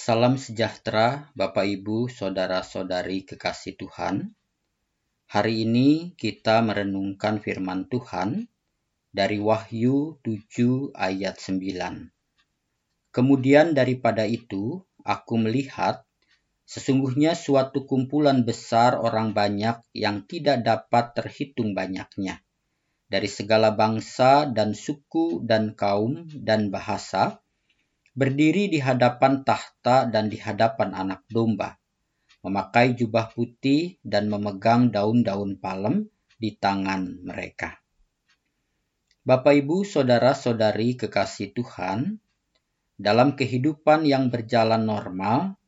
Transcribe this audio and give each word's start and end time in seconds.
Salam 0.00 0.40
sejahtera, 0.40 1.28
Bapak, 1.36 1.68
Ibu, 1.68 2.08
saudara-saudari 2.08 3.20
kekasih 3.20 3.76
Tuhan. 3.76 4.32
Hari 5.28 5.68
ini 5.68 6.16
kita 6.16 6.64
merenungkan 6.64 7.36
firman 7.36 7.84
Tuhan 7.84 8.48
dari 9.12 9.36
Wahyu 9.36 10.16
7 10.24 10.96
ayat 10.96 11.36
9. 11.36 12.08
Kemudian 13.12 13.76
daripada 13.76 14.24
itu, 14.24 14.80
aku 15.04 15.36
melihat 15.36 16.08
sesungguhnya 16.64 17.36
suatu 17.36 17.84
kumpulan 17.84 18.40
besar 18.48 18.96
orang 18.96 19.36
banyak 19.36 19.84
yang 19.92 20.24
tidak 20.24 20.64
dapat 20.64 21.12
terhitung 21.12 21.76
banyaknya 21.76 22.40
dari 23.12 23.28
segala 23.28 23.68
bangsa 23.76 24.48
dan 24.48 24.72
suku 24.72 25.44
dan 25.44 25.76
kaum 25.76 26.24
dan 26.40 26.72
bahasa 26.72 27.44
berdiri 28.10 28.66
di 28.66 28.82
hadapan 28.82 29.46
tahta 29.46 30.10
dan 30.10 30.26
di 30.26 30.38
hadapan 30.38 30.94
anak 30.94 31.22
domba, 31.30 31.78
memakai 32.42 32.98
jubah 32.98 33.30
putih 33.30 34.00
dan 34.02 34.26
memegang 34.26 34.90
daun-daun 34.90 35.60
palem 35.60 36.10
di 36.40 36.56
tangan 36.56 37.22
mereka. 37.22 37.78
Bapak, 39.20 39.52
ibu, 39.52 39.84
saudara-saudari 39.84 40.96
kekasih 40.96 41.52
Tuhan, 41.52 42.18
dalam 42.96 43.36
kehidupan 43.36 44.08
yang 44.08 44.32
berjalan 44.32 44.88
normal, 44.88 45.60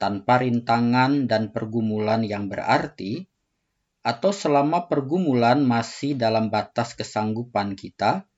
tanpa 0.00 0.40
rintangan 0.40 1.28
dan 1.30 1.52
pergumulan 1.52 2.24
yang 2.24 2.48
berarti, 2.48 3.28
atau 4.04 4.32
selama 4.36 4.84
pergumulan 4.88 5.64
masih 5.64 6.12
dalam 6.16 6.52
batas 6.52 6.92
kesanggupan 6.92 7.72
kita, 7.72 8.28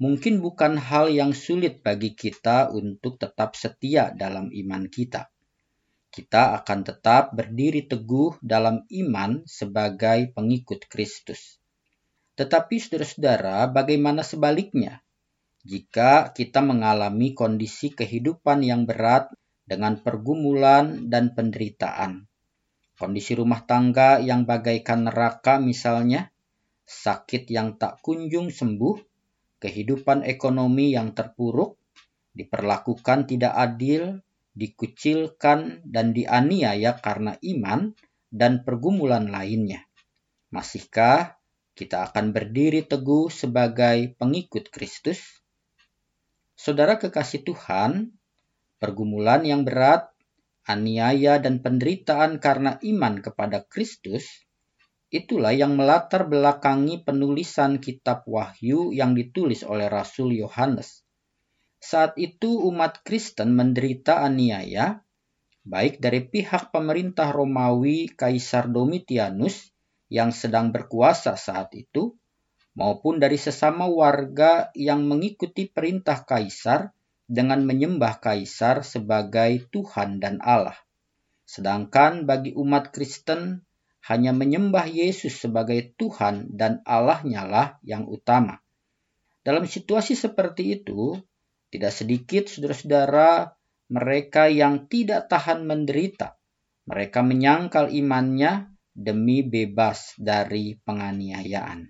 mungkin 0.00 0.40
bukan 0.40 0.80
hal 0.80 1.12
yang 1.12 1.36
sulit 1.36 1.84
bagi 1.84 2.16
kita 2.16 2.72
untuk 2.72 3.20
tetap 3.20 3.58
setia 3.58 4.14
dalam 4.14 4.48
iman 4.52 4.88
kita. 4.88 5.32
Kita 6.12 6.52
akan 6.60 6.84
tetap 6.84 7.32
berdiri 7.32 7.88
teguh 7.88 8.36
dalam 8.44 8.84
iman 8.88 9.40
sebagai 9.48 10.28
pengikut 10.36 10.84
Kristus. 10.84 11.56
Tetapi 12.36 12.76
saudara-saudara, 12.76 13.68
bagaimana 13.68 14.20
sebaliknya? 14.20 15.00
Jika 15.64 16.34
kita 16.36 16.60
mengalami 16.60 17.32
kondisi 17.32 17.94
kehidupan 17.94 18.60
yang 18.60 18.84
berat 18.84 19.32
dengan 19.62 20.00
pergumulan 20.00 21.08
dan 21.08 21.32
penderitaan, 21.38 22.26
kondisi 22.98 23.32
rumah 23.32 23.62
tangga 23.64 24.18
yang 24.18 24.44
bagaikan 24.44 25.06
neraka 25.06 25.62
misalnya, 25.62 26.28
sakit 26.84 27.46
yang 27.48 27.78
tak 27.80 28.02
kunjung 28.02 28.50
sembuh, 28.50 29.11
kehidupan 29.62 30.26
ekonomi 30.26 30.90
yang 30.90 31.14
terpuruk, 31.14 31.78
diperlakukan 32.34 33.30
tidak 33.30 33.54
adil, 33.54 34.18
dikucilkan, 34.58 35.86
dan 35.86 36.10
dianiaya 36.10 36.98
karena 36.98 37.38
iman 37.38 37.94
dan 38.26 38.66
pergumulan 38.66 39.30
lainnya. 39.30 39.86
Masihkah 40.50 41.38
kita 41.78 42.10
akan 42.10 42.34
berdiri 42.34 42.82
teguh 42.82 43.30
sebagai 43.30 44.18
pengikut 44.18 44.74
Kristus? 44.74 45.22
Saudara 46.58 46.98
kekasih 46.98 47.46
Tuhan, 47.46 48.10
pergumulan 48.82 49.46
yang 49.46 49.62
berat, 49.62 50.10
aniaya, 50.66 51.38
dan 51.38 51.62
penderitaan 51.62 52.42
karena 52.42 52.82
iman 52.82 53.22
kepada 53.22 53.62
Kristus 53.62 54.42
Itulah 55.12 55.52
yang 55.52 55.76
melatar 55.76 56.24
belakangi 56.24 57.04
penulisan 57.04 57.84
kitab 57.84 58.24
Wahyu 58.24 58.96
yang 58.96 59.12
ditulis 59.12 59.60
oleh 59.60 59.92
Rasul 59.92 60.32
Yohanes. 60.40 61.04
Saat 61.76 62.16
itu 62.16 62.64
umat 62.72 63.04
Kristen 63.04 63.52
menderita 63.52 64.24
aniaya, 64.24 65.04
baik 65.68 66.00
dari 66.00 66.24
pihak 66.24 66.72
pemerintah 66.72 67.28
Romawi 67.28 68.08
Kaisar 68.08 68.72
Domitianus 68.72 69.68
yang 70.08 70.32
sedang 70.32 70.72
berkuasa 70.72 71.36
saat 71.36 71.76
itu, 71.76 72.16
maupun 72.72 73.20
dari 73.20 73.36
sesama 73.36 73.92
warga 73.92 74.72
yang 74.72 75.04
mengikuti 75.04 75.68
perintah 75.68 76.24
Kaisar 76.24 76.96
dengan 77.28 77.68
menyembah 77.68 78.16
Kaisar 78.16 78.80
sebagai 78.80 79.68
Tuhan 79.68 80.24
dan 80.24 80.40
Allah. 80.40 80.80
Sedangkan 81.44 82.24
bagi 82.24 82.56
umat 82.56 82.96
Kristen, 82.96 83.68
hanya 84.10 84.34
menyembah 84.34 84.90
Yesus 84.90 85.38
sebagai 85.38 85.94
Tuhan 85.94 86.50
dan 86.50 86.82
Allahnya 86.82 87.46
lah 87.46 87.68
yang 87.86 88.10
utama. 88.10 88.58
Dalam 89.42 89.66
situasi 89.66 90.18
seperti 90.18 90.82
itu, 90.82 91.18
tidak 91.70 91.92
sedikit 91.94 92.46
saudara-saudara 92.50 93.54
mereka 93.90 94.50
yang 94.50 94.90
tidak 94.90 95.30
tahan 95.30 95.66
menderita. 95.66 96.38
Mereka 96.86 97.22
menyangkal 97.22 97.94
imannya 97.94 98.74
demi 98.92 99.46
bebas 99.46 100.18
dari 100.18 100.76
penganiayaan. 100.82 101.88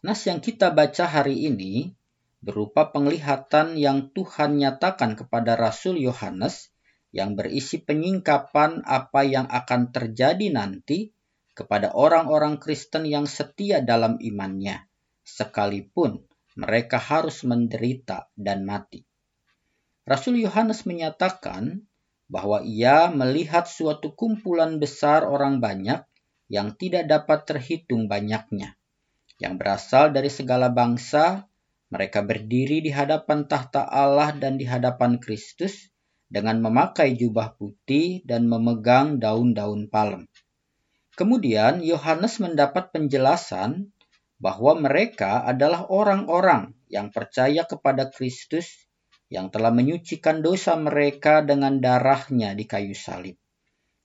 Nas 0.00 0.20
yang 0.24 0.40
kita 0.40 0.72
baca 0.72 1.04
hari 1.04 1.44
ini 1.48 1.92
berupa 2.40 2.88
penglihatan 2.88 3.76
yang 3.76 4.08
Tuhan 4.16 4.56
nyatakan 4.56 5.12
kepada 5.12 5.60
Rasul 5.60 6.00
Yohanes 6.00 6.72
yang 7.10 7.34
berisi 7.34 7.82
penyingkapan 7.82 8.86
apa 8.86 9.26
yang 9.26 9.50
akan 9.50 9.90
terjadi 9.90 10.46
nanti 10.54 11.10
kepada 11.54 11.92
orang-orang 11.92 12.62
Kristen 12.62 13.04
yang 13.04 13.26
setia 13.26 13.82
dalam 13.82 14.16
imannya, 14.22 14.86
sekalipun 15.26 16.22
mereka 16.56 16.96
harus 16.96 17.42
menderita 17.42 18.30
dan 18.38 18.62
mati. 18.62 19.06
Rasul 20.06 20.42
Yohanes 20.42 20.88
menyatakan 20.88 21.86
bahwa 22.30 22.62
ia 22.62 23.10
melihat 23.10 23.66
suatu 23.66 24.14
kumpulan 24.14 24.78
besar 24.78 25.26
orang 25.26 25.58
banyak 25.58 26.06
yang 26.50 26.74
tidak 26.78 27.06
dapat 27.10 27.46
terhitung 27.46 28.06
banyaknya, 28.06 28.78
yang 29.38 29.58
berasal 29.58 30.14
dari 30.14 30.30
segala 30.30 30.70
bangsa. 30.70 31.46
Mereka 31.90 32.22
berdiri 32.22 32.86
di 32.86 32.94
hadapan 32.94 33.50
tahta 33.50 33.82
Allah 33.82 34.30
dan 34.30 34.54
di 34.54 34.62
hadapan 34.62 35.18
Kristus, 35.18 35.89
dengan 36.30 36.62
memakai 36.62 37.18
jubah 37.18 37.58
putih 37.58 38.22
dan 38.22 38.46
memegang 38.46 39.18
daun-daun 39.18 39.90
palem. 39.90 40.30
Kemudian 41.18 41.82
Yohanes 41.82 42.38
mendapat 42.38 42.94
penjelasan 42.94 43.90
bahwa 44.40 44.78
mereka 44.78 45.44
adalah 45.44 45.84
orang-orang 45.90 46.72
yang 46.88 47.12
percaya 47.12 47.68
kepada 47.68 48.08
Kristus 48.08 48.88
yang 49.28 49.52
telah 49.52 49.68
menyucikan 49.74 50.40
dosa 50.40 50.78
mereka 50.80 51.44
dengan 51.44 51.82
darahnya 51.82 52.56
di 52.56 52.64
kayu 52.64 52.96
salib. 52.96 53.36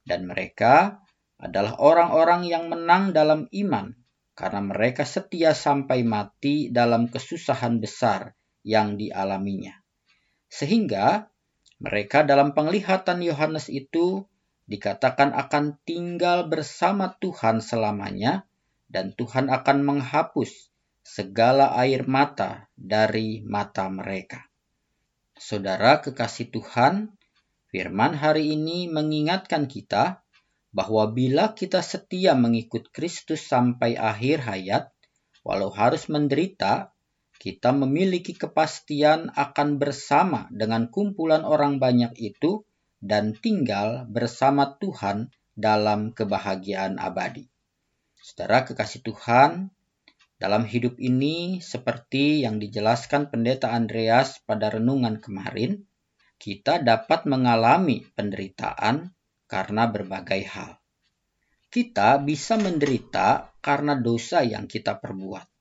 Dan 0.04 0.28
mereka 0.28 1.02
adalah 1.40 1.80
orang-orang 1.80 2.46
yang 2.46 2.68
menang 2.68 3.16
dalam 3.16 3.48
iman 3.50 3.96
karena 4.36 4.62
mereka 4.62 5.08
setia 5.08 5.56
sampai 5.56 6.04
mati 6.04 6.68
dalam 6.70 7.08
kesusahan 7.08 7.80
besar 7.80 8.36
yang 8.62 9.00
dialaminya. 9.00 9.74
Sehingga 10.52 11.32
mereka 11.80 12.24
dalam 12.24 12.56
penglihatan 12.56 13.20
Yohanes 13.20 13.68
itu 13.68 14.24
dikatakan 14.66 15.36
akan 15.36 15.78
tinggal 15.86 16.48
bersama 16.50 17.14
Tuhan 17.22 17.62
selamanya 17.62 18.48
dan 18.90 19.14
Tuhan 19.14 19.52
akan 19.52 19.84
menghapus 19.86 20.72
segala 21.06 21.78
air 21.78 22.08
mata 22.10 22.72
dari 22.74 23.46
mata 23.46 23.86
mereka. 23.92 24.50
Saudara 25.36 26.02
kekasih 26.02 26.50
Tuhan, 26.50 27.14
firman 27.70 28.16
hari 28.18 28.56
ini 28.56 28.88
mengingatkan 28.90 29.68
kita 29.70 30.24
bahwa 30.72 31.12
bila 31.12 31.54
kita 31.54 31.84
setia 31.84 32.34
mengikut 32.34 32.90
Kristus 32.90 33.44
sampai 33.46 34.00
akhir 34.00 34.48
hayat, 34.48 34.90
walau 35.44 35.70
harus 35.70 36.08
menderita, 36.08 36.95
kita 37.36 37.76
memiliki 37.76 38.32
kepastian 38.32 39.28
akan 39.36 39.76
bersama 39.76 40.48
dengan 40.52 40.88
kumpulan 40.88 41.44
orang 41.44 41.78
banyak 41.84 42.16
itu 42.16 42.64
dan 43.04 43.36
tinggal 43.36 44.08
bersama 44.08 44.80
Tuhan 44.80 45.30
dalam 45.52 46.16
kebahagiaan 46.16 46.96
abadi. 46.98 47.46
Saudara 48.18 48.64
kekasih 48.64 49.04
Tuhan, 49.04 49.70
dalam 50.40 50.64
hidup 50.66 50.98
ini 50.98 51.60
seperti 51.62 52.44
yang 52.44 52.58
dijelaskan 52.58 53.30
pendeta 53.30 53.72
Andreas 53.72 54.42
pada 54.44 54.74
renungan 54.74 55.20
kemarin, 55.20 55.86
kita 56.40 56.84
dapat 56.84 57.28
mengalami 57.30 58.04
penderitaan 58.16 59.16
karena 59.46 59.84
berbagai 59.88 60.42
hal. 60.52 60.72
Kita 61.70 62.18
bisa 62.24 62.56
menderita 62.56 63.52
karena 63.60 64.00
dosa 64.00 64.44
yang 64.44 64.66
kita 64.68 65.00
perbuat 65.00 65.55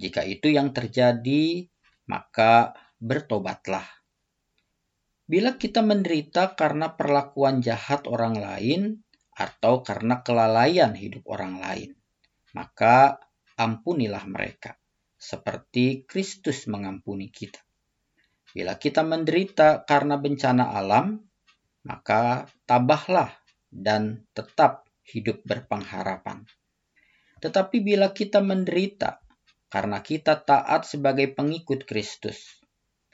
jika 0.00 0.24
itu 0.24 0.48
yang 0.48 0.72
terjadi, 0.72 1.68
maka 2.08 2.72
bertobatlah. 2.96 3.84
Bila 5.28 5.60
kita 5.60 5.84
menderita 5.84 6.56
karena 6.56 6.96
perlakuan 6.96 7.60
jahat 7.60 8.08
orang 8.08 8.40
lain 8.40 9.04
atau 9.36 9.84
karena 9.84 10.24
kelalaian 10.24 10.96
hidup 10.96 11.28
orang 11.28 11.60
lain, 11.60 11.90
maka 12.56 13.20
ampunilah 13.60 14.24
mereka, 14.24 14.80
seperti 15.20 16.08
Kristus 16.08 16.64
mengampuni 16.64 17.28
kita. 17.28 17.60
Bila 18.56 18.80
kita 18.80 19.04
menderita 19.04 19.84
karena 19.84 20.16
bencana 20.16 20.74
alam, 20.80 21.20
maka 21.84 22.48
tabahlah 22.64 23.30
dan 23.68 24.24
tetap 24.32 24.88
hidup 25.06 25.44
berpengharapan. 25.44 26.48
Tetapi 27.38 27.84
bila 27.84 28.10
kita 28.10 28.42
menderita 28.42 29.29
karena 29.70 30.02
kita 30.02 30.42
taat 30.42 30.82
sebagai 30.82 31.30
pengikut 31.30 31.86
Kristus, 31.86 32.58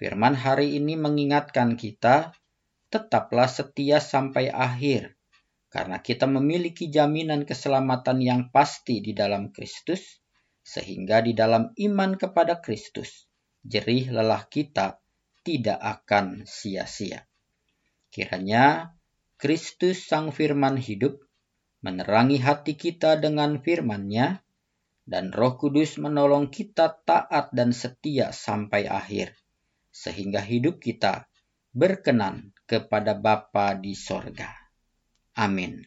firman 0.00 0.32
hari 0.32 0.80
ini 0.80 0.96
mengingatkan 0.96 1.76
kita, 1.76 2.32
tetaplah 2.88 3.44
setia 3.44 4.00
sampai 4.00 4.48
akhir, 4.48 5.12
karena 5.68 6.00
kita 6.00 6.24
memiliki 6.24 6.88
jaminan 6.88 7.44
keselamatan 7.44 8.24
yang 8.24 8.40
pasti 8.48 9.04
di 9.04 9.12
dalam 9.12 9.52
Kristus, 9.52 10.24
sehingga 10.64 11.20
di 11.20 11.36
dalam 11.36 11.76
iman 11.76 12.16
kepada 12.16 12.64
Kristus, 12.64 13.28
jerih 13.60 14.16
lelah 14.16 14.48
kita 14.48 14.96
tidak 15.44 15.76
akan 15.78 16.48
sia-sia. 16.48 17.28
Kiranya 18.08 18.96
Kristus 19.36 20.08
Sang 20.08 20.32
Firman 20.32 20.80
hidup 20.80 21.20
menerangi 21.84 22.40
hati 22.40 22.80
kita 22.80 23.20
dengan 23.20 23.60
firman-Nya 23.60 24.45
dan 25.06 25.30
Roh 25.30 25.54
Kudus 25.54 26.02
menolong 26.02 26.50
kita 26.50 27.00
taat 27.06 27.54
dan 27.54 27.70
setia 27.70 28.34
sampai 28.34 28.90
akhir 28.90 29.38
sehingga 29.94 30.42
hidup 30.42 30.82
kita 30.82 31.30
berkenan 31.70 32.52
kepada 32.66 33.14
Bapa 33.14 33.78
di 33.78 33.94
sorga. 33.94 34.50
Amin. 35.38 35.86